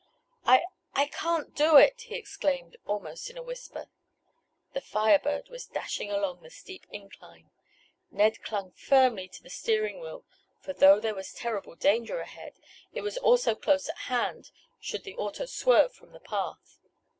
"I—I 0.45 1.05
can't 1.09 1.53
do 1.53 1.77
it!" 1.77 2.01
he 2.07 2.15
exclaimed 2.15 2.75
almost 2.87 3.29
in 3.29 3.37
a 3.37 3.43
whisper. 3.43 3.85
The 4.73 4.81
Fire 4.81 5.19
Bird 5.19 5.49
was 5.49 5.67
dashing 5.67 6.09
along 6.09 6.41
the 6.41 6.49
steep 6.49 6.87
incline. 6.91 7.51
Ned 8.09 8.41
clung 8.41 8.71
firmly 8.71 9.27
to 9.27 9.43
the 9.43 9.51
steering 9.51 9.99
wheel, 9.99 10.25
for 10.59 10.73
though 10.73 10.99
there 10.99 11.13
was 11.13 11.31
terrible 11.33 11.75
danger 11.75 12.19
ahead, 12.19 12.53
it 12.91 13.01
was 13.01 13.19
also 13.19 13.53
close 13.53 13.89
at 13.89 13.97
hand 14.09 14.49
should 14.79 15.03
the 15.03 15.13
auto 15.17 15.45
swerve 15.45 15.93
from 15.93 16.13
the 16.13 16.19
path. 16.19 16.79